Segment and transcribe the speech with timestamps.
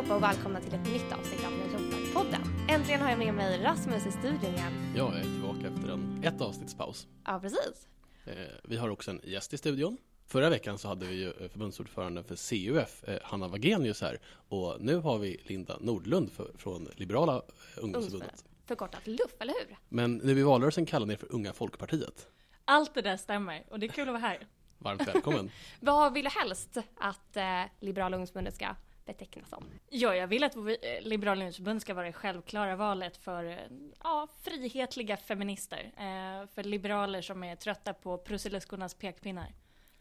[0.00, 2.40] allihopa och välkomna till ett nytt avsnitt av Jobbar-podden.
[2.68, 4.92] Äntligen har jag med mig Rasmus i studion igen.
[4.96, 7.06] Jag är tillbaka efter en ett avsnittspaus.
[7.24, 7.88] Ja, precis.
[8.24, 8.34] Eh,
[8.64, 9.96] vi har också en gäst i studion.
[10.26, 14.20] Förra veckan så hade vi ju eh, förbundsordföranden för CUF, eh, Hanna Wagenius här.
[14.48, 17.42] Och nu har vi Linda Nordlund för, från Liberala
[17.76, 18.44] ungdomsförbundet.
[18.66, 19.76] Förkortat LUF, eller hur?
[19.88, 22.26] Men nu i valrörelsen kallade ni er för Unga Folkpartiet.
[22.64, 24.46] Allt det där stämmer och det är kul att vara här.
[24.78, 25.50] Varmt välkommen.
[25.80, 29.64] Vad vill du helst att eh, Liberala ungdomsförbundet ska betecknas som?
[29.88, 30.62] Ja, jag vill att eh,
[31.00, 33.56] Liberala ungdomsförbundet ska vara det självklara valet för eh,
[34.02, 35.92] ja, frihetliga feminister.
[35.96, 39.54] Eh, för liberaler som är trötta på prussiluskornas pekpinnar.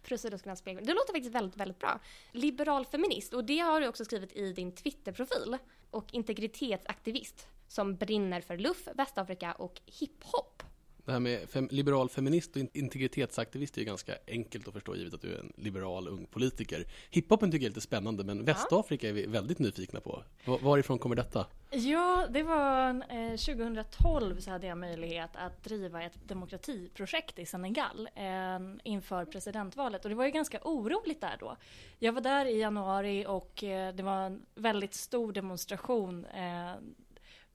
[0.04, 0.88] Prussiluskornas pekpinnar.
[0.88, 2.00] Det låter faktiskt väldigt, väldigt bra.
[2.32, 5.58] Liberal feminist, och det har du också skrivit i din Twitterprofil.
[5.92, 10.64] Och integritetsaktivist som brinner för luff, Västafrika och hiphop.
[11.10, 15.14] Det här med fem, liberal feminist och integritetsaktivist är ju ganska enkelt att förstå givet
[15.14, 16.86] att du är en liberal ung politiker.
[17.10, 20.24] Hiphopen tycker jag är lite spännande men Västafrika är vi väldigt nyfikna på.
[20.46, 21.46] Var, varifrån kommer detta?
[21.72, 28.10] Ja, det var eh, 2012 så hade jag möjlighet att driva ett demokratiprojekt i Senegal
[28.16, 31.58] eh, inför presidentvalet och det var ju ganska oroligt där då.
[32.00, 36.74] Jag var där i januari och eh, det var en väldigt stor demonstration eh,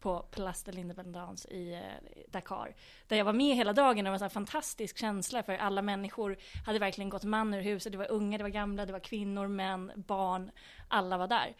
[0.04, 1.80] på Place de l'Independance i eh,
[2.28, 2.74] Dakar.
[3.08, 6.36] Där jag var med hela dagen och det var en fantastisk känsla för alla människor
[6.66, 7.92] hade verkligen gått man ur huset.
[7.92, 10.50] Det var unga, det var gamla, det var kvinnor, män, barn.
[10.88, 11.54] Alla var där.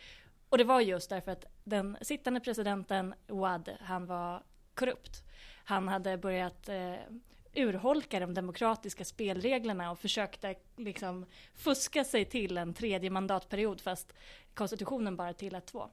[0.49, 4.43] Och det var just därför att den sittande presidenten Ouad, han var
[4.75, 5.25] korrupt.
[5.65, 6.95] Han hade börjat eh,
[7.55, 14.13] urholka de demokratiska spelreglerna och försökte liksom fuska sig till en tredje mandatperiod fast
[14.55, 15.91] konstitutionen bara tillät två.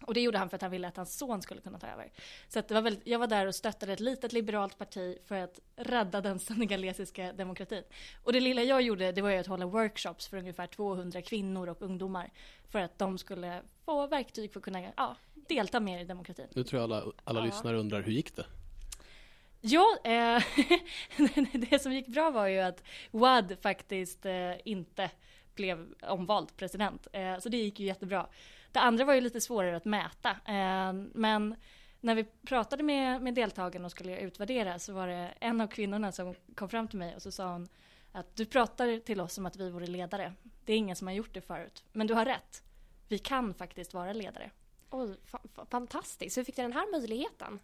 [0.00, 2.12] Och det gjorde han för att han ville att hans son skulle kunna ta över.
[2.48, 5.60] Så det var väldigt, jag var där och stöttade ett litet liberalt parti för att
[5.76, 7.82] rädda den senegalesiska demokratin.
[8.24, 11.68] Och det lilla jag gjorde, det var ju att hålla workshops för ungefär 200 kvinnor
[11.68, 12.30] och ungdomar.
[12.68, 15.16] För att de skulle få verktyg för att kunna ja,
[15.48, 16.46] delta mer i demokratin.
[16.52, 17.46] Nu tror jag alla, alla ja.
[17.46, 18.46] lyssnare undrar, hur gick det?
[19.60, 20.42] Ja, eh,
[21.70, 25.10] det som gick bra var ju att Wad faktiskt eh, inte
[25.54, 27.06] blev omvald president.
[27.12, 28.26] Eh, så det gick ju jättebra.
[28.76, 30.30] Det andra var ju lite svårare att mäta.
[30.30, 31.56] Eh, men
[32.00, 36.12] när vi pratade med, med deltagarna och skulle utvärdera så var det en av kvinnorna
[36.12, 37.68] som kom fram till mig och så sa hon
[38.12, 40.32] att du pratar till oss som att vi vore ledare.
[40.64, 41.84] Det är ingen som har gjort det förut.
[41.92, 42.62] Men du har rätt.
[43.08, 44.50] Vi kan faktiskt vara ledare.
[44.90, 46.38] Oj, fa fantastiskt.
[46.38, 47.58] Hur fick du den här möjligheten?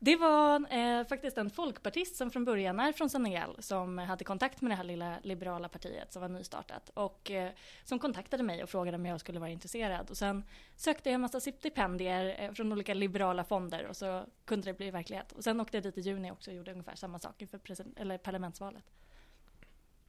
[0.00, 4.60] Det var eh, faktiskt en folkpartist som från början är från Senegal som hade kontakt
[4.60, 7.50] med det här lilla liberala partiet som var nystartat och eh,
[7.84, 10.10] som kontaktade mig och frågade om jag skulle vara intresserad.
[10.10, 10.44] Och sen
[10.76, 14.90] sökte jag en massa stipendier eh, från olika liberala fonder och så kunde det bli
[14.90, 15.32] verklighet.
[15.32, 17.60] Och sen åkte jag dit i juni också och gjorde ungefär samma sak inför
[17.96, 18.84] eller parlamentsvalet.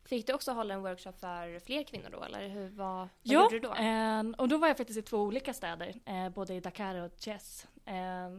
[0.05, 3.43] Fick du också hålla en workshop för fler kvinnor då eller hur, vad, vad ja,
[3.43, 3.73] gjorde du då?
[3.73, 7.11] Eh, och då var jag faktiskt i två olika städer, eh, både i Dakar och
[7.11, 7.67] Thiès.
[7.85, 8.29] Eh,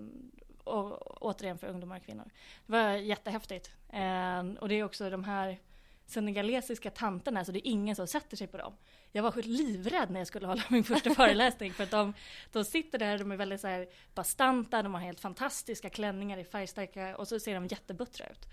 [0.71, 2.31] och återigen för ungdomar och kvinnor.
[2.67, 3.71] Det var jättehäftigt.
[3.89, 5.59] Eh, och det är också de här
[6.07, 8.73] senegalesiska tanterna, så det är ingen som sätter sig på dem.
[9.13, 12.15] Jag var livrädd när jag skulle hålla min första föreläsning för att de,
[12.53, 16.45] de sitter där, de är väldigt så här bastanta, de har helt fantastiska klänningar i
[16.45, 18.49] färgstarka och så ser de jättebuttra ut.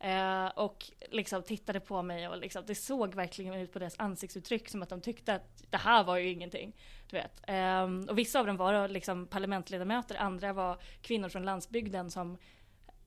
[0.00, 4.68] Eh, och liksom tittade på mig och liksom, det såg verkligen ut på deras ansiktsuttryck
[4.68, 6.76] som att de tyckte att det här var ju ingenting.
[7.10, 7.40] Du vet.
[7.48, 12.38] Eh, och vissa av dem var liksom parlamentsledamöter, andra var kvinnor från landsbygden som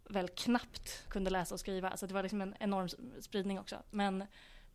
[0.09, 1.89] väl knappt kunde läsa och skriva.
[1.89, 2.89] Alltså det var liksom en enorm
[3.21, 3.75] spridning också.
[3.89, 4.23] Men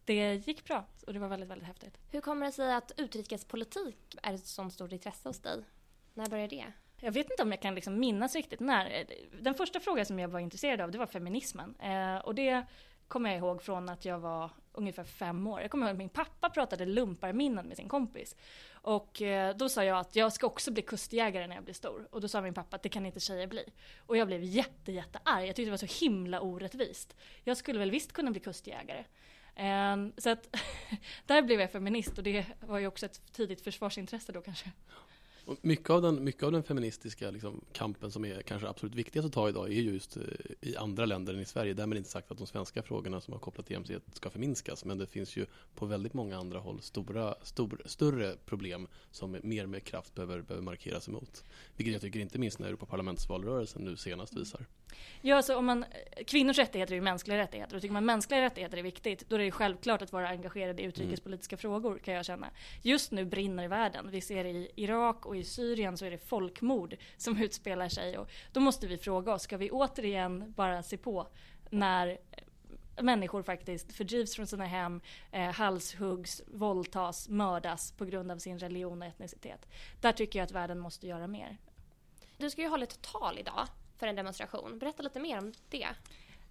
[0.08, 1.98] det gick bra och det var väldigt, väldigt häftigt.
[2.10, 5.64] Hur kommer det sig att utrikespolitik är ett sånt stort intresse hos dig?
[6.14, 6.72] När började det?
[7.00, 9.04] Jag vet inte om jag kan liksom minnas riktigt när.
[9.42, 11.74] Den första frågan som jag var intresserad av det var feminismen.
[11.80, 12.66] Eh, och det
[13.08, 15.60] kommer jag ihåg från att jag var ungefär fem år.
[15.60, 18.36] Jag kommer ihåg att min pappa pratade lumparminnen med sin kompis.
[18.72, 22.08] Och eh, då sa jag att jag ska också bli kustjägare när jag blir stor.
[22.10, 23.64] Och då sa min pappa att det kan inte tjejer bli.
[24.06, 25.46] Och jag blev jätte, jätte arg.
[25.46, 27.16] Jag tyckte det var så himla orättvist.
[27.44, 29.04] Jag skulle väl visst kunna bli kustjägare.
[29.60, 30.56] Ehm, så att
[31.26, 34.70] där blev jag feminist och det var ju också ett tidigt försvarsintresse då kanske.
[35.48, 39.26] Och mycket, av den, mycket av den feministiska liksom, kampen som är kanske absolut viktigast
[39.26, 40.22] att ta idag är just eh,
[40.60, 41.74] i andra länder än i Sverige.
[41.74, 44.84] Därmed inte sagt att de svenska frågorna som har kopplat till jämställdhet ska förminskas.
[44.84, 49.66] Men det finns ju på väldigt många andra håll stora, stor, större problem som mer
[49.66, 51.44] med kraft behöver, behöver markeras emot.
[51.76, 54.66] Vilket jag tycker inte minst när Europaparlamentsvalrörelsen nu senast visar.
[55.20, 55.84] Ja, alltså om man,
[56.26, 59.40] kvinnors rättigheter är ju mänskliga rättigheter och tycker man mänskliga rättigheter är viktigt, då är
[59.40, 61.60] det självklart att vara engagerad i utrikespolitiska mm.
[61.60, 62.50] frågor kan jag känna.
[62.82, 64.10] Just nu brinner i världen.
[64.10, 68.30] Vi ser i Irak och i Syrien så är det folkmord som utspelar sig och
[68.52, 71.28] då måste vi fråga oss, ska vi återigen bara se på
[71.70, 75.00] när eh, människor faktiskt fördrivs från sina hem,
[75.32, 79.68] eh, halshuggs, våldtas, mördas på grund av sin religion och etnicitet.
[80.00, 81.58] Där tycker jag att världen måste göra mer.
[82.36, 84.78] Du ska ju hålla ett tal idag för en demonstration.
[84.78, 85.88] Berätta lite mer om det.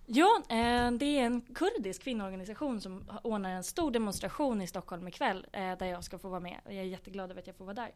[0.10, 5.46] Ja, eh, det är en kurdisk kvinnoorganisation som ordnar en stor demonstration i Stockholm ikväll
[5.52, 6.60] eh, där jag ska få vara med.
[6.66, 7.92] Jag är jätteglad över att jag får vara där.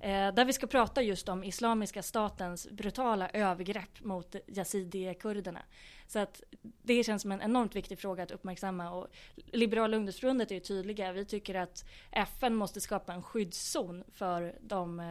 [0.00, 5.62] Eh, där vi ska prata just om Islamiska statens brutala övergrepp mot yazidi-kurderna.
[6.06, 10.54] Så att det känns som en enormt viktig fråga att uppmärksamma och Liberala ungdomsförbundet är
[10.54, 11.12] ju tydliga.
[11.12, 15.02] Vi tycker att FN måste skapa en skyddszon för de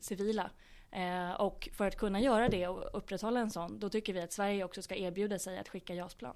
[0.00, 0.50] civila.
[0.92, 4.32] Eh, och för att kunna göra det och upprätthålla en sån, då tycker vi att
[4.32, 6.34] Sverige också ska erbjuda sig att skicka JAS-plan.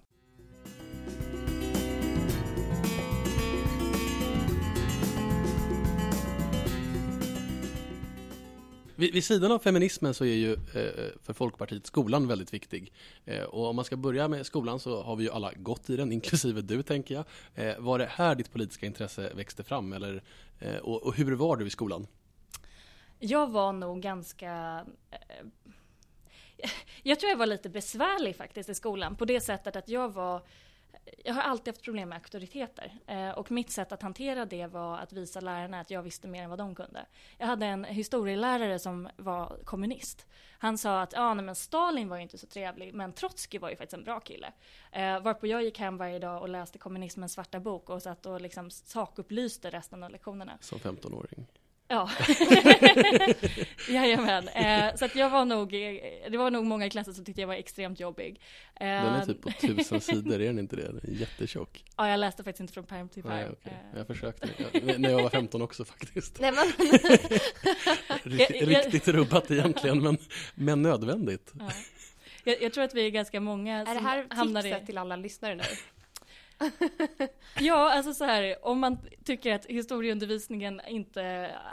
[8.99, 12.93] Vid, vid sidan av feminismen så är ju eh, för Folkpartiet skolan väldigt viktig.
[13.25, 15.97] Eh, och om man ska börja med skolan så har vi ju alla gått i
[15.97, 17.25] den, inklusive du tänker jag.
[17.55, 20.23] Eh, var det här ditt politiska intresse växte fram eller,
[20.59, 22.07] eh, och, och hur var du i skolan?
[23.19, 24.85] Jag var nog ganska...
[25.11, 25.47] Eh,
[27.03, 30.43] jag tror jag var lite besvärlig faktiskt i skolan på det sättet att jag var
[31.25, 34.99] jag har alltid haft problem med auktoriteter eh, och mitt sätt att hantera det var
[34.99, 37.07] att visa lärarna att jag visste mer än vad de kunde.
[37.39, 40.27] Jag hade en historielärare som var kommunist.
[40.59, 43.71] Han sa att ah, nej, men Stalin var ju inte så trevlig, men Trotskij var
[43.71, 44.53] ju faktiskt en bra kille.
[44.93, 48.41] Eh, varpå jag gick hem varje dag och läste kommunismens svarta bok och satt och
[48.41, 50.59] liksom sakupplyste resten av lektionerna.
[50.61, 51.47] Som 15-åring?
[51.89, 52.11] Ja,
[53.89, 54.49] jajamän.
[54.49, 57.41] Eh, så att jag var nog, eh, det var nog många i klassen som tyckte
[57.41, 58.41] jag var extremt jobbig.
[58.75, 60.83] Eh, den är typ på tusen sidor, är den inte det?
[60.83, 61.85] Den är jättetjock.
[61.97, 63.53] Ja, jag läste faktiskt inte från pärm till pärm.
[63.53, 63.73] okay.
[63.73, 63.99] Eh.
[63.99, 66.41] Jag försökte, jag, när jag var 15 också faktiskt.
[66.41, 66.89] Nej, men...
[68.23, 70.19] riktigt, riktigt rubbat egentligen, men,
[70.55, 71.53] men nödvändigt.
[71.59, 71.71] Ja.
[72.45, 74.29] Jag, jag, tror att vi är ganska många som hamnar i...
[74.29, 74.87] Är det här tipset i...
[74.87, 75.63] till alla lyssnare nu?
[77.61, 81.23] ja, alltså så här, om man tycker att historieundervisningen inte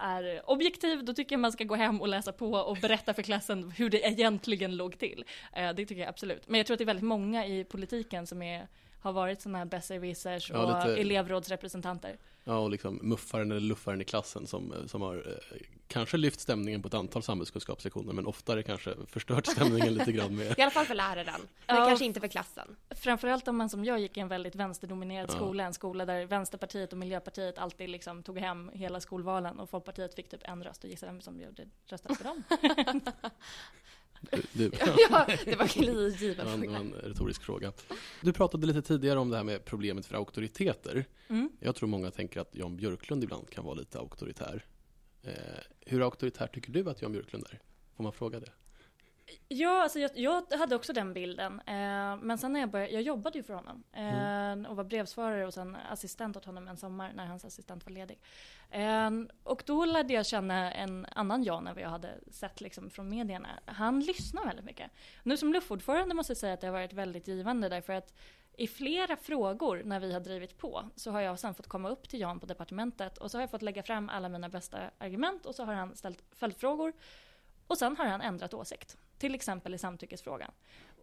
[0.01, 3.21] är objektiv, då tycker jag man ska gå hem och läsa på och berätta för
[3.21, 5.25] klassen hur det egentligen låg till.
[5.53, 6.47] Eh, det tycker jag absolut.
[6.47, 8.67] Men jag tror att det är väldigt många i politiken som är,
[9.03, 11.01] har varit sådana här besserwissers och ja, lite...
[11.01, 12.17] elevrådsrepresentanter.
[12.43, 15.57] Ja, och liksom muffaren eller luffaren i klassen som, som har eh,
[15.87, 20.45] kanske lyft stämningen på ett antal samhällskunskapslektioner men oftare kanske förstört stämningen lite grann med...
[20.59, 22.75] I alla fall för läraren, men ja, kanske inte för klassen.
[22.89, 25.35] Framförallt om man som jag gick i en väldigt vänsterdominerad ja.
[25.35, 30.15] skola, en skola där Vänsterpartiet och Miljöpartiet alltid liksom tog hem hela skolvalen och Folkpartiet
[30.15, 31.41] fick typ en röst och gissa vem som
[31.87, 32.43] röstade för dem.
[34.53, 34.71] Du,
[35.09, 37.73] ja, det var en given retorisk fråga.
[38.21, 41.05] Du pratade lite tidigare om det här med problemet för auktoriteter.
[41.27, 41.49] Mm.
[41.59, 44.65] Jag tror många tänker att Jan Björklund ibland kan vara lite auktoritär.
[45.23, 45.31] Eh,
[45.85, 47.59] hur auktoritär tycker du att Jan Björklund är?
[47.95, 48.51] Får man fråga det?
[49.47, 51.59] Ja, alltså jag, jag, hade också den bilden.
[51.59, 53.83] Eh, men sen när jag började, jag jobbade ju för honom.
[53.93, 54.65] Eh, mm.
[54.65, 58.19] Och var brevsvarare och sen assistent åt honom en sommar när hans assistent var ledig.
[58.69, 59.11] Eh,
[59.43, 63.09] och då lärde jag känna en annan Jan än vad jag hade sett liksom, från
[63.09, 63.49] medierna.
[63.65, 64.91] Han lyssnar väldigt mycket.
[65.23, 68.13] Nu som luffordförande måste jag säga att det har varit väldigt givande därför att
[68.57, 72.09] i flera frågor när vi har drivit på så har jag sen fått komma upp
[72.09, 75.45] till Jan på departementet och så har jag fått lägga fram alla mina bästa argument
[75.45, 76.93] och så har han ställt följdfrågor
[77.67, 78.97] och sen har han ändrat åsikt.
[79.17, 80.51] Till exempel i samtyckesfrågan.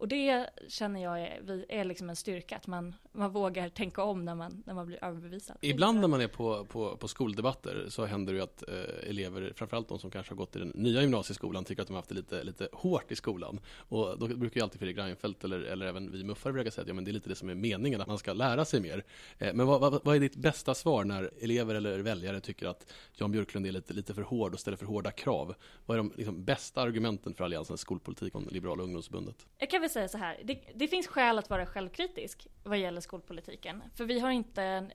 [0.01, 4.25] Och det känner jag är, är liksom en styrka, att man, man vågar tänka om
[4.25, 5.57] när man, när man blir överbevisad.
[5.61, 9.53] Ibland när man är på, på, på skoldebatter så händer det ju att eh, elever,
[9.55, 12.09] framförallt de som kanske har gått i den nya gymnasieskolan, tycker att de har haft
[12.09, 13.59] det lite, lite hårt i skolan.
[13.77, 16.87] Och då brukar ju alltid Fredrik Reinfeldt eller, eller även vi muffare brukar säga att
[16.87, 19.03] ja, men det är lite det som är meningen, att man ska lära sig mer.
[19.37, 22.93] Eh, men vad, vad, vad, är ditt bästa svar när elever eller väljare tycker att
[23.13, 25.55] Jan Björklund är lite, lite för hård och ställer för hårda krav?
[25.85, 29.45] Vad är de liksom, bästa argumenten för Alliansens skolpolitik och Liberala ungdomsförbundet?
[29.91, 33.83] Jag kan säga så här, det, det finns skäl att vara självkritisk vad gäller skolpolitiken.
[33.95, 34.91] För vi har inte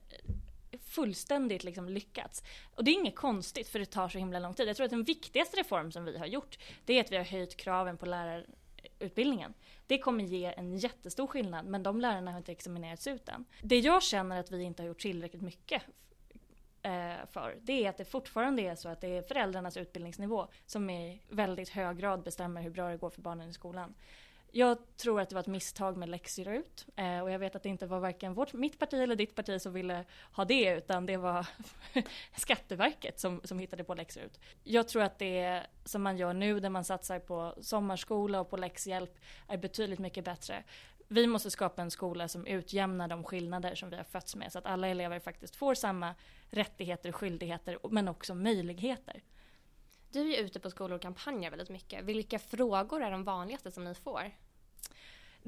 [0.81, 2.43] fullständigt liksom lyckats.
[2.75, 4.69] Och det är inget konstigt för det tar så himla lång tid.
[4.69, 7.25] Jag tror att den viktigaste reform som vi har gjort, det är att vi har
[7.25, 9.55] höjt kraven på lärarutbildningen.
[9.87, 13.45] Det kommer ge en jättestor skillnad, men de lärarna har inte examinerats ut än.
[13.63, 15.83] Det jag känner att vi inte har gjort tillräckligt mycket
[16.83, 20.91] eh, för, det är att det fortfarande är så att det är föräldrarnas utbildningsnivå som
[20.91, 23.95] i väldigt hög grad bestämmer hur bra det går för barnen i skolan.
[24.57, 27.69] Jag tror att det var ett misstag med läxrut eh, och jag vet att det
[27.69, 31.17] inte var varken vårt, mitt parti eller ditt parti som ville ha det utan det
[31.17, 31.47] var
[32.37, 34.41] Skatteverket som, som hittade på läxrut.
[34.63, 38.57] Jag tror att det som man gör nu där man satsar på sommarskola och på
[38.57, 40.65] läxhjälp är betydligt mycket bättre.
[41.09, 44.59] Vi måste skapa en skola som utjämnar de skillnader som vi har fötts med så
[44.59, 46.15] att alla elever faktiskt får samma
[46.51, 49.23] rättigheter och skyldigheter men också möjligheter.
[50.13, 52.05] Du är ju ute på skolor och kampanjer väldigt mycket.
[52.05, 54.33] Vilka frågor är de vanligaste som ni får?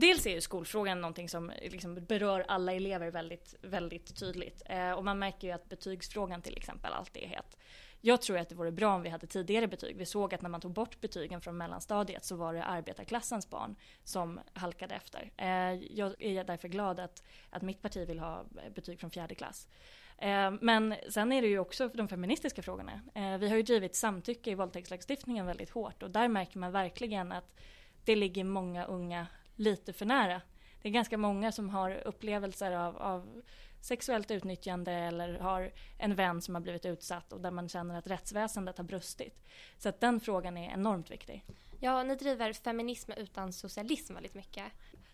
[0.00, 4.62] Dels är ju skolfrågan någonting som liksom berör alla elever väldigt, väldigt tydligt.
[4.67, 7.57] Eh, och man märker ju att betygsfrågan till exempel alltid är het.
[8.00, 9.97] Jag tror att det vore bra om vi hade tidigare betyg.
[9.97, 13.76] Vi såg att när man tog bort betygen från mellanstadiet så var det arbetarklassens barn
[14.05, 15.31] som halkade efter.
[15.37, 19.69] Eh, jag är därför glad att, att mitt parti vill ha betyg från fjärde klass.
[20.19, 23.00] Eh, men sen är det ju också de feministiska frågorna.
[23.14, 27.33] Eh, vi har ju drivit samtycke i våldtäktslagstiftningen väldigt hårt och där märker man verkligen
[27.33, 27.55] att
[28.05, 29.26] det ligger många unga
[29.59, 30.41] lite för nära.
[30.83, 33.43] Det är ganska många som har upplevelser av, av
[33.81, 38.07] sexuellt utnyttjande eller har en vän som har blivit utsatt och där man känner att
[38.07, 39.45] rättsväsendet har brustit.
[39.79, 41.45] Så att den frågan är enormt viktig.
[41.81, 44.65] Ja, ni driver feminism utan socialism väldigt mycket.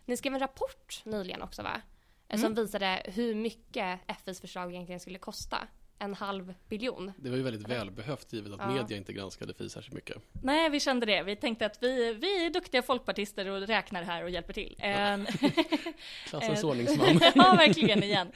[0.04, 1.82] Ni skrev en rapport nyligen också va?
[2.28, 2.42] Mm.
[2.42, 7.12] Som visade hur mycket FIs förslag egentligen skulle kosta en halv biljon.
[7.16, 8.70] Det var ju väldigt välbehövt givet att ja.
[8.70, 10.16] media inte granskade FI särskilt mycket.
[10.42, 11.22] Nej, vi kände det.
[11.22, 14.76] Vi tänkte att vi, vi är duktiga folkpartister och räknar här och hjälper till.
[14.78, 15.18] Ja.
[16.28, 17.20] Klassens ordningsman.
[17.34, 18.32] ja, verkligen igen.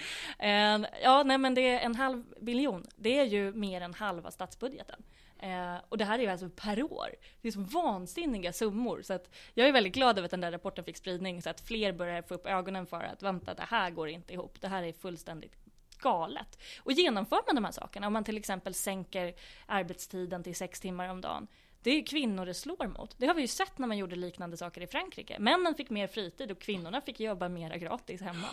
[1.02, 2.86] Ja, nej men det är en halv biljon.
[2.96, 5.02] Det är ju mer än halva statsbudgeten.
[5.42, 7.08] Eh, och det här är ju alltså per år.
[7.40, 9.02] Det är så vansinniga summor.
[9.02, 11.60] Så att jag är väldigt glad över att den där rapporten fick spridning så att
[11.60, 14.60] fler börjar få upp ögonen för att vänta, det här går inte ihop.
[14.60, 15.67] Det här är fullständigt
[15.98, 16.58] galet.
[16.78, 19.34] Och genomför man de här sakerna, om man till exempel sänker
[19.66, 21.46] arbetstiden till sex timmar om dagen,
[21.82, 23.14] det är kvinnor det slår mot.
[23.18, 25.38] Det har vi ju sett när man gjorde liknande saker i Frankrike.
[25.38, 28.48] Männen fick mer fritid och kvinnorna fick jobba mera gratis hemma.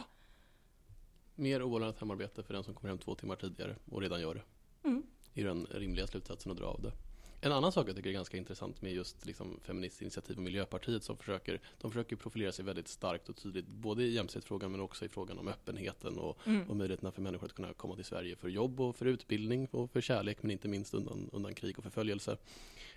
[1.36, 4.42] Mer oavlönat hemarbete för den som kommer hem två timmar tidigare och redan gör det.
[4.88, 5.04] Mm.
[5.34, 6.92] är den rimliga slutsatsen att dra av det.
[7.46, 11.04] En annan sak jag tycker är ganska intressant med just liksom Feministiskt initiativ och Miljöpartiet
[11.04, 15.06] som försöker, de försöker profilera sig väldigt starkt och tydligt både i jämställdhetsfrågan men också
[15.06, 16.70] i frågan om öppenheten och, mm.
[16.70, 19.92] och möjligheterna för människor att kunna komma till Sverige för jobb och för utbildning och
[19.92, 22.38] för kärlek men inte minst undan, undan krig och förföljelse.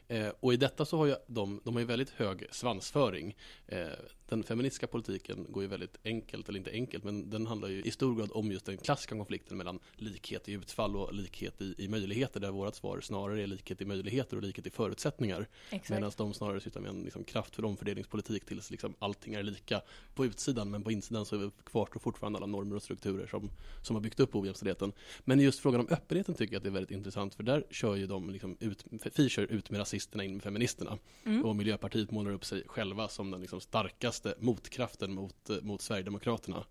[0.08, 3.36] Eh, och i detta så har ju de, de har ju väldigt hög svansföring.
[3.66, 3.88] Eh,
[4.28, 7.90] den feministiska politiken går ju väldigt enkelt, eller inte enkelt, men den handlar ju i
[7.90, 11.88] stor grad om just den klassiska konflikten mellan likhet i utfall och likhet i, i
[11.88, 15.48] möjligheter, där vårt svar snarare är likhet i möjligheter och likhet i förutsättningar.
[15.88, 19.80] Medan de snarare sysslar med en liksom, kraftfull omfördelningspolitik tills liksom, allting är lika
[20.14, 23.50] på utsidan, men på insidan så kvarstår fortfarande alla normer och strukturer som,
[23.82, 24.92] som har byggt upp ojämställdheten.
[25.24, 27.96] Men just frågan om öppenheten tycker jag att det är väldigt intressant, för där kör
[27.96, 30.98] ju de liksom ut, Fi kör ut med rasisterna in med feministerna.
[31.24, 31.44] Mm.
[31.44, 35.82] Och Miljöpartiet målar upp sig själva som den liksom starkaste starkaste motkraften mot, eh, mot
[35.82, 36.64] Sverigedemokraterna.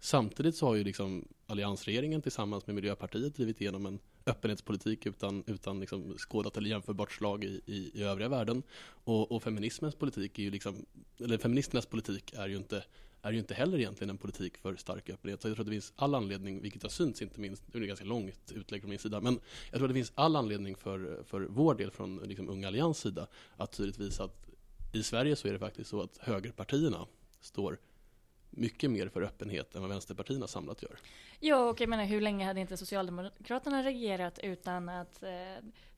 [0.00, 5.80] Samtidigt så har ju liksom alliansregeringen tillsammans med Miljöpartiet drivit igenom en öppenhetspolitik utan, utan
[5.80, 8.62] liksom skådat eller jämförbart slag i, i, i övriga världen.
[9.04, 10.86] Och, och, feminismens politik är ju liksom,
[11.18, 12.84] eller feministernas politik är ju inte
[13.22, 15.42] är ju inte heller egentligen en politik för stark öppenhet.
[15.42, 17.82] Så jag tror att det finns all anledning, vilket har synts inte minst, det är
[17.82, 21.22] ganska långt utlägg från min sida, men jag tror att det finns all anledning för,
[21.24, 23.26] för vår del från liksom Unga Allians sida
[23.56, 24.45] att tydligt visa att
[24.96, 27.06] i Sverige så är det faktiskt så att högerpartierna
[27.40, 27.78] står
[28.50, 30.96] mycket mer för öppenhet än vad vänsterpartierna samlat gör.
[31.40, 35.28] Ja, och jag menar hur länge hade inte Socialdemokraterna regerat utan att eh,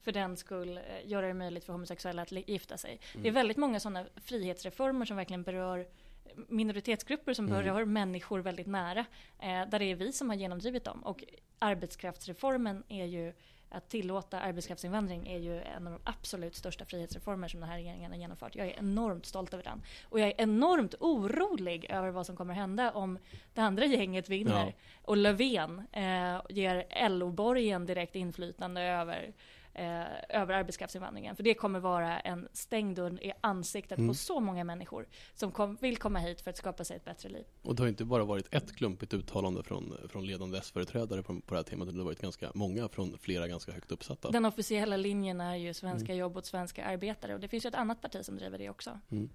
[0.02, 3.00] för den skull eh, göra det möjligt för homosexuella att gifta sig.
[3.12, 3.22] Mm.
[3.22, 5.86] Det är väldigt många sådana frihetsreformer som verkligen berör
[6.48, 7.58] minoritetsgrupper som mm.
[7.58, 9.00] berör människor väldigt nära.
[9.38, 11.04] Eh, där det är vi som har genomdrivit dem.
[11.04, 11.24] Och
[11.58, 13.32] arbetskraftsreformen är ju
[13.70, 18.10] att tillåta arbetskraftsinvandring är ju en av de absolut största frihetsreformer som den här regeringen
[18.10, 18.56] har genomfört.
[18.56, 19.82] Jag är enormt stolt över den.
[20.08, 23.18] Och jag är enormt orolig över vad som kommer hända om
[23.54, 24.72] det andra gänget vinner ja.
[25.02, 29.32] och Löfven eh, ger LO-borgen direkt inflytande över
[29.78, 31.36] eh, över arbetskraftsinvandringen.
[31.36, 34.08] För det kommer vara en stängd dörr i ansiktet mm.
[34.08, 37.28] på så många människor som kom, vill komma hit för att skapa sig ett bättre
[37.28, 37.44] liv.
[37.62, 41.54] Och det har inte bara varit ett klumpigt uttalande från, från ledande S-företrädare på, på
[41.54, 44.30] det här temat, det har varit ganska många från flera ganska högt uppsatta.
[44.30, 46.18] Den officiella linjen är ju svenska mm.
[46.18, 49.00] jobb åt svenska arbetare och det finns ju ett annat parti som driver det också.
[49.10, 49.30] Mm.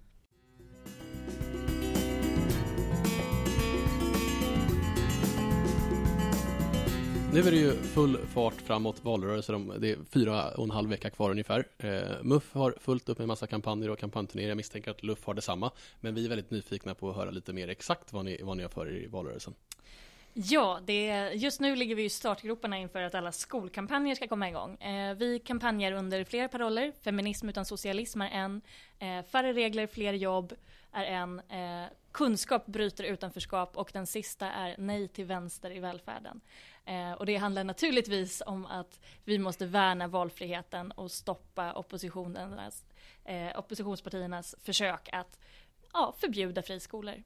[7.34, 9.72] Nu är det ju full fart framåt valrörelsen.
[9.78, 11.64] Det är fyra och en halv vecka kvar ungefär.
[11.78, 14.48] Eh, MUF har fullt upp med massa kampanjer och kampanjturnéer.
[14.48, 15.70] Jag misstänker att LUF har detsamma.
[16.00, 18.62] Men vi är väldigt nyfikna på att höra lite mer exakt vad ni, vad ni
[18.62, 19.54] har för er i valrörelsen.
[20.32, 24.76] Ja, det just nu ligger vi i startgroparna inför att alla skolkampanjer ska komma igång.
[24.76, 26.92] Eh, vi kampanjer under flera paroller.
[27.02, 28.60] Feminism utan socialism är en.
[28.98, 30.52] Eh, färre regler, fler jobb
[30.92, 31.40] är en.
[31.40, 36.40] Eh, kunskap bryter utanförskap och den sista är nej till vänster i välfärden.
[36.86, 42.84] Eh, och det handlar naturligtvis om att vi måste värna valfriheten och stoppa oppositionens,
[43.24, 45.38] eh, oppositionspartiernas försök att
[45.92, 47.22] ja, förbjuda friskolor.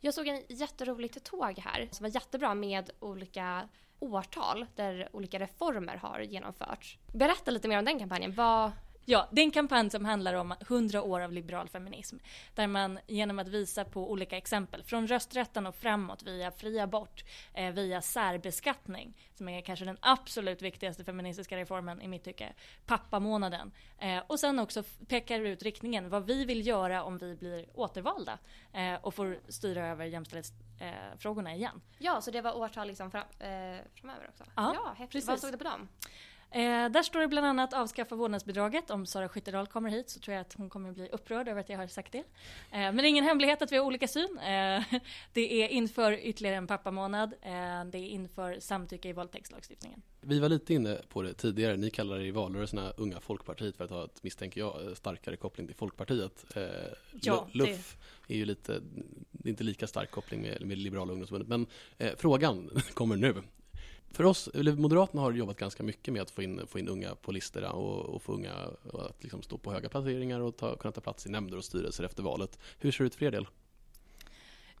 [0.00, 5.96] Jag såg en jätteroligt tåg här som var jättebra med olika årtal där olika reformer
[5.96, 6.98] har genomförts.
[7.12, 8.34] Berätta lite mer om den kampanjen.
[8.34, 8.72] Vad,
[9.04, 12.16] Ja, det är en kampanj som handlar om 100 år av liberal feminism.
[12.54, 17.24] Där man genom att visa på olika exempel, från rösträtten och framåt via fri abort,
[17.54, 22.52] eh, via särbeskattning, som är kanske den absolut viktigaste feministiska reformen i mitt tycke,
[22.86, 23.72] pappamånaden.
[23.98, 28.38] Eh, och sen också pekar ut riktningen, vad vi vill göra om vi blir återvalda
[28.72, 31.80] eh, och får styra över jämställdhetsfrågorna igen.
[31.98, 33.48] Ja, så det var årtal liksom fram, eh,
[33.94, 34.44] framöver också?
[34.56, 35.10] Ja, ja häftigt.
[35.10, 35.28] precis.
[35.28, 35.88] Vad stod det på dem?
[36.52, 38.90] Eh, där står det bland annat avskaffa vårdnadsbidraget.
[38.90, 41.68] Om Sara Skyttedal kommer hit så tror jag att hon kommer bli upprörd över att
[41.68, 42.18] jag har sagt det.
[42.18, 42.24] Eh,
[42.70, 44.38] men det är ingen hemlighet att vi har olika syn.
[44.38, 44.82] Eh,
[45.32, 47.32] det är inför ytterligare en pappamånad.
[47.42, 47.50] Eh,
[47.84, 50.02] det är inför samtycke i våldtäktslagstiftningen.
[50.20, 51.76] Vi var lite inne på det tidigare.
[51.76, 55.76] Ni kallade i valrörelserna Unga Folkpartiet för att ha ett, misstänker jag, starkare koppling till
[55.76, 56.56] Folkpartiet.
[56.56, 56.62] Eh,
[57.22, 57.96] Ja, Lu- LUF
[58.28, 58.80] är ju lite,
[59.30, 61.48] det inte lika stark koppling med, med Liberala ungdomsförbundet.
[61.48, 61.66] Men
[62.08, 63.34] eh, frågan kommer nu.
[64.10, 67.14] För oss, eller Moderaterna har jobbat ganska mycket med att få in, få in unga
[67.14, 68.52] på listorna och, och få unga
[68.92, 72.04] att liksom stå på höga placeringar och ta, kunna ta plats i nämnder och styrelser
[72.04, 72.58] efter valet.
[72.78, 73.46] Hur ser det ut för er del?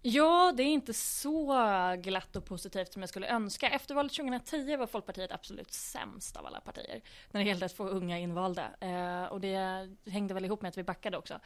[0.02, 1.56] Ja, det är inte så
[1.98, 3.70] glatt och positivt som jag skulle önska.
[3.70, 7.88] Efter valet 2010 var Folkpartiet absolut sämst av alla partier när det gällde att få
[7.88, 8.70] unga invalda.
[8.80, 11.40] Eh, och det hängde väl ihop med att vi backade också.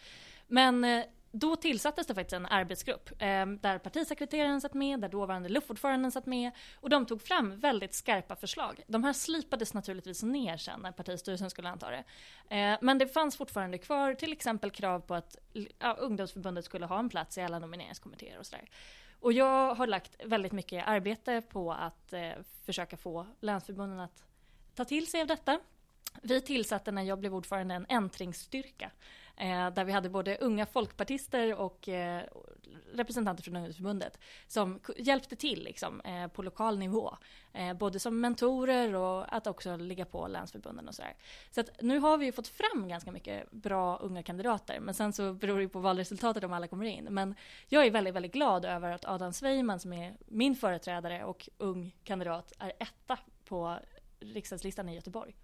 [0.47, 5.49] Men eh, då tillsattes det faktiskt en arbetsgrupp eh, där partisekreteraren satt med, där dåvarande
[5.49, 6.51] luftordföranden satt med
[6.81, 8.81] och de tog fram väldigt skarpa förslag.
[8.87, 12.05] De här slipades naturligtvis ner sen när partistyrelsen skulle anta det.
[12.57, 15.37] Eh, men det fanns fortfarande kvar till exempel krav på att
[15.79, 18.71] ja, ungdomsförbundet skulle ha en plats i alla nomineringskommittéer och sådär.
[19.21, 22.33] Och jag har lagt väldigt mycket arbete på att eh,
[22.65, 24.25] försöka få länsförbunden att
[24.75, 25.61] ta till sig av detta.
[26.23, 28.91] Vi tillsatte när jag blev ordförande en äntringsstyrka
[29.37, 32.23] Eh, där vi hade både unga folkpartister och eh,
[32.93, 37.17] representanter från ungdomsförbundet som hjälpte till liksom, eh, på lokal nivå.
[37.53, 41.15] Eh, både som mentorer och att också ligga på länsförbunden och sådär.
[41.51, 45.13] Så att nu har vi ju fått fram ganska mycket bra unga kandidater men sen
[45.13, 47.05] så beror det ju på valresultatet om alla kommer in.
[47.11, 47.35] Men
[47.69, 51.97] jag är väldigt, väldigt glad över att Adam Sveiman som är min företrädare och ung
[52.05, 53.79] kandidat är etta på
[54.21, 55.35] riksdagslistan i Göteborg.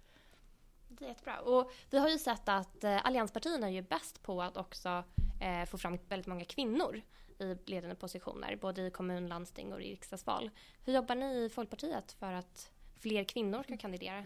[1.01, 1.39] Det är jättebra.
[1.39, 5.03] Och vi har ju sett att eh, allianspartierna är ju bäst på att också
[5.39, 7.01] eh, få fram väldigt många kvinnor
[7.39, 10.49] i ledande positioner, både i kommun, landsting och i riksdagsval.
[10.85, 14.25] Hur jobbar ni i Folkpartiet för att fler kvinnor ska kandidera?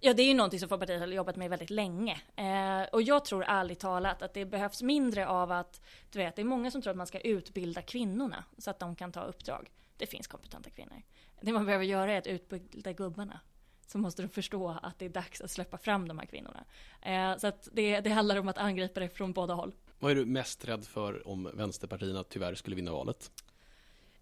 [0.00, 2.20] Ja, det är ju någonting som Folkpartiet har jobbat med väldigt länge.
[2.36, 6.42] Eh, och jag tror ärligt talat att det behövs mindre av att, du vet, det
[6.42, 9.70] är många som tror att man ska utbilda kvinnorna så att de kan ta uppdrag.
[9.96, 11.02] Det finns kompetenta kvinnor.
[11.40, 13.40] Det man behöver göra är att utbilda gubbarna.
[13.86, 16.64] Så måste de förstå att det är dags att släppa fram de här kvinnorna.
[17.02, 19.74] Eh, så att det, det handlar om att angripa det från båda håll.
[19.98, 23.30] Vad är du mest rädd för om vänsterpartierna tyvärr skulle vinna valet?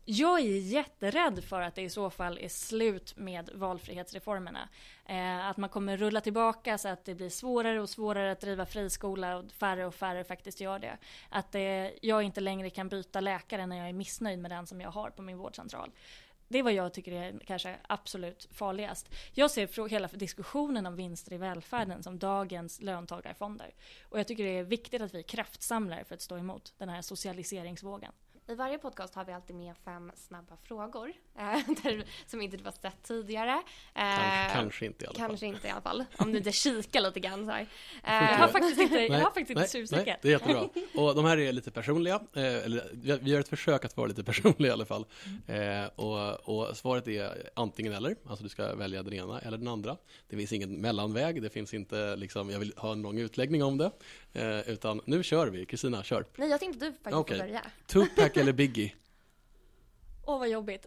[0.07, 4.69] Jag är jätterädd för att det i så fall är slut med valfrihetsreformerna.
[5.07, 8.67] Eh, att man kommer rulla tillbaka så att det blir svårare och svårare att driva
[8.67, 10.99] friskola och färre och färre faktiskt gör det.
[11.29, 11.63] Att eh,
[12.03, 15.11] jag inte längre kan byta läkare när jag är missnöjd med den som jag har
[15.11, 15.91] på min vårdcentral.
[16.55, 19.11] Det är vad jag tycker är kanske absolut farligast.
[19.33, 23.75] Jag ser hela diskussionen om vinster i välfärden som dagens löntagarfonder.
[24.03, 27.03] Och jag tycker det är viktigt att vi kraftsamlar för att stå emot den här
[27.03, 28.13] socialiseringsvågen.
[28.49, 31.43] I varje podcast har vi alltid med fem snabba frågor eh,
[31.83, 33.63] där, som inte du har sett tidigare.
[33.95, 35.29] Kanske, Eh, kanske inte i alla fall.
[35.29, 36.05] Kanske inte i alla fall.
[36.19, 37.67] Om du inte kikar lite grann så här.
[38.05, 40.07] Jag Eh, har faktiskt inte, jag Nej, har faktiskt inte nej, tjuvkikat.
[40.07, 40.69] nej, det är jättebra.
[41.03, 44.71] Och de här är lite personliga, eller vi- gör ett försök att vara lite personliga
[44.71, 45.07] i alla fall.
[45.97, 49.97] Och, och svaret är antingen eller, alltså du ska välja den ena eller den andra.
[50.29, 53.79] Det finns ingen mellanväg, det finns inte liksom, jag vill ha en lång utläggning om
[53.79, 53.91] det.
[54.67, 56.25] Utan nu kör vi, Kristina, kör.
[56.37, 57.63] Nej, jag tänkte du faktiskt får börja.
[57.87, 58.95] Tupac eller Biggie?
[60.27, 60.87] Åh vad jobbigt.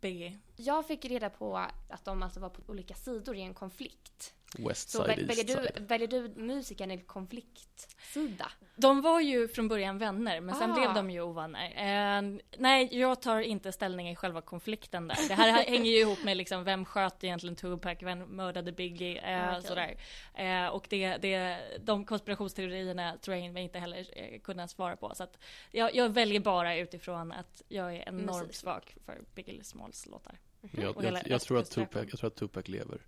[0.00, 0.38] Biggie.
[0.56, 1.56] Jag fick reda på
[1.88, 4.34] att de alltså var på olika sidor i en konflikt.
[4.58, 5.86] West Så Side, väljer du, Side.
[5.88, 8.50] väljer du musikern i konfliktsida?
[8.76, 10.74] De var ju från början vänner, men sen Ah.
[10.74, 11.66] blev de ju ovänner.
[11.66, 15.28] Eh, nej, jag tar inte ställning i själva konflikten där.
[15.28, 19.48] Det här hänger ju ihop med liksom, vem sköt egentligen Tupac, vem mördade Biggie, eh,
[19.48, 19.68] Ah, okej.
[19.68, 19.96] sådär.
[20.34, 25.12] Eh, och det, det, de konspirationsteorierna tror jag mig inte heller eh, kunna svara på.
[25.14, 25.38] Så att
[25.70, 28.54] jag, jag väljer bara utifrån att jag är enormt Musik.
[28.56, 30.38] svag för Biggie Smalls låtar.
[30.72, 31.70] Jag, Och hela jag, jag, tror att.
[31.70, 33.00] Tupac, jag tror att Tupac lever.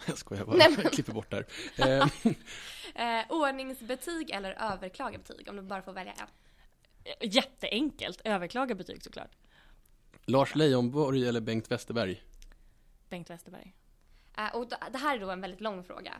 [0.06, 1.46] Jag skojar bara, Nej, men- jag klipper bort där.
[1.76, 2.06] Eh,
[2.94, 5.48] Eh, ordningsbetyg eller överklagarbetyg?
[5.48, 6.26] Om du bara får välja en.
[7.30, 9.30] Jätteenkelt, överklaga betyg såklart.
[10.24, 12.22] Lars Leijonborg eller Bengt Westerberg?
[13.08, 13.74] Bengt Westerberg.
[14.38, 16.14] Eh, och det här är då en väldigt lång fråga.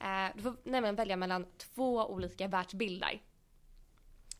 [0.00, 3.22] Eh, du får nämligen välja mellan två olika världsbilder.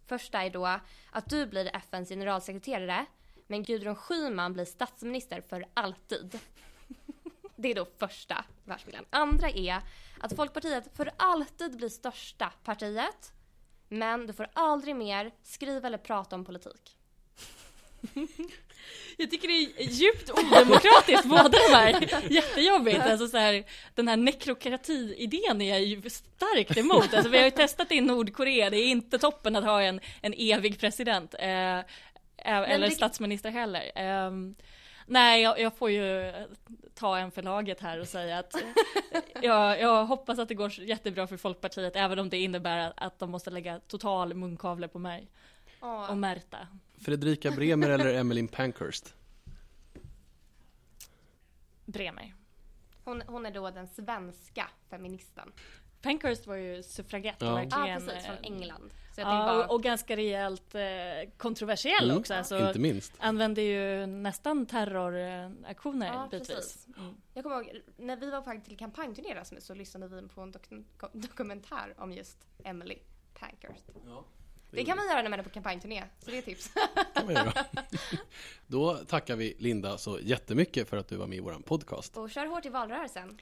[0.06, 0.66] Första är då
[1.10, 3.06] att du blir FNs generalsekreterare
[3.46, 6.38] men Gudrun Schyman blir statsminister för alltid.
[7.62, 9.04] Det är då första världsbilden.
[9.10, 9.80] Andra är
[10.20, 13.32] att Folkpartiet för alltid blir största partiet.
[13.88, 16.96] Men du får aldrig mer skriva eller prata om politik.
[19.16, 22.22] Jag tycker det är djupt odemokratiskt båda de här.
[22.32, 23.00] Jättejobbigt.
[23.00, 27.14] Alltså så här, den här nekrokrati-idén är jag ju starkt emot.
[27.14, 28.70] Alltså vi har ju testat det i Nordkorea.
[28.70, 31.34] Det är inte toppen att ha en, en evig president.
[31.34, 31.80] Eh,
[32.36, 32.90] eller det...
[32.90, 33.92] statsminister heller.
[33.94, 34.30] Eh,
[35.10, 36.32] nej, jag, jag, får ju
[36.94, 38.54] ta en för laget här och säga att
[39.42, 43.30] jag, jag, hoppas att det går jättebra för Folkpartiet, även om det innebär att de
[43.30, 45.30] måste lägga total munkavle på mig.
[46.08, 46.58] Och Märta.
[46.98, 49.14] Fredrika Bremer eller Emmeline Pankhurst?
[51.84, 52.34] Bremer.
[53.04, 55.52] Hon, hon är då den svenska feministen.
[56.02, 57.54] Pankhurst var ju suffragett ja.
[57.54, 57.88] verkligen.
[57.88, 58.90] Ja, precis, från England.
[59.24, 59.66] Så ja, bara...
[59.66, 60.82] och ganska rejält eh,
[61.36, 62.34] kontroversiell mm, också.
[62.34, 63.12] Alltså, inte minst.
[63.18, 66.86] Använde ju nästan terroraktioner ja, bitvis.
[66.98, 67.14] Mm.
[67.34, 70.40] Jag kommer ihåg, när vi var på väg till kampanjturné Rasmus så lyssnade vi på
[70.40, 70.68] en dok
[71.12, 72.98] dokumentär om just Emily
[73.34, 73.84] Pankhurst.
[74.06, 74.24] Ja.
[74.70, 76.70] Det kan man göra när man är på kampanjturné, så det är tips.
[78.66, 82.16] Då tackar vi Linda så jättemycket för att du var med i vår podcast.
[82.16, 83.38] Och kör hårt i valrörelsen.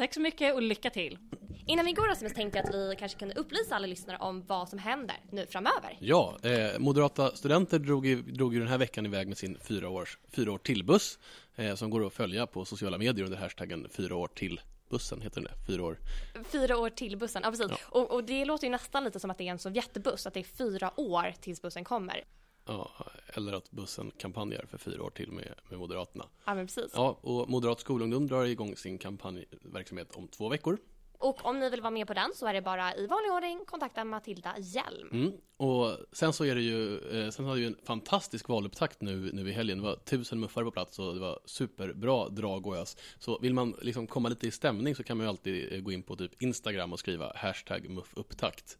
[0.00, 1.18] Tack så mycket och lycka till.
[1.66, 4.68] Innan vi går Rasmus tänkte jag att vi kanske kunde upplysa alla lyssnare om vad
[4.68, 5.98] som händer nu framöver.
[6.00, 9.88] Ja, eh, Moderata studenter drog ju, drog ju den här veckan iväg med sin fyra,
[9.88, 11.18] års, fyra år till buss
[11.56, 15.40] eh, som går att följa på sociala medier under hashtaggen fyra år till bussen, heter
[15.40, 15.72] den det?
[15.72, 15.98] Fyra år?
[16.44, 17.66] Fyra år till bussen, ja precis.
[17.70, 17.76] Ja.
[18.00, 20.40] Och, och, det låter ju nästan lite som att det är en Sovjetbuss, att det
[20.40, 22.24] är fyra år tills bussen kommer.
[22.66, 22.90] Ja,
[23.26, 26.24] eller att bussen kampanjar för fyra år till med, med Moderaterna.
[26.44, 26.92] Ja, men precis.
[26.94, 30.78] Ja, och Moderat skolungdom drar igång sin kampanjverksamhet om två veckor.
[31.20, 33.64] Och om ni vill vara med på den så är det bara i vanlig ordning
[33.66, 35.08] kontakta Matilda Hjelm.
[35.12, 35.32] Mm.
[35.56, 39.48] Och sen så är det ju, eh, sen har vi en fantastisk valupptakt nu, nu
[39.48, 39.78] i helgen.
[39.78, 42.96] Det var tusen muffar på plats och det var superbra drag och ös.
[43.18, 45.92] Så vill man liksom komma lite i stämning så kan man ju alltid eh, gå
[45.92, 48.78] in på typ Instagram och skriva hashtag muffupptakt.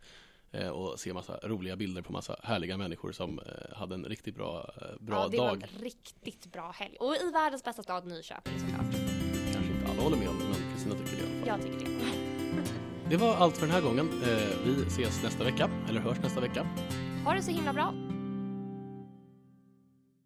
[0.52, 4.34] Eh, och se massa roliga bilder på massa härliga människor som eh, hade en riktigt
[4.36, 5.24] bra, eh, bra dag.
[5.24, 6.96] Ja, det var en riktigt bra helg.
[7.00, 8.92] Och i världens bästa stad Nyköping såklart.
[9.52, 11.48] Kanske inte alla håller med om det, men Kristina tycker det i alla fall.
[11.48, 13.10] Jag tycker det.
[13.10, 14.10] Det var allt för den här gången.
[14.64, 16.66] Vi ses nästa vecka, eller hörs nästa vecka.
[17.24, 17.94] Ha det så himla bra.